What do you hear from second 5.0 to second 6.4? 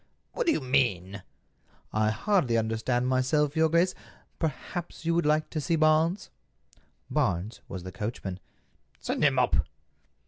you would like to see Barnes."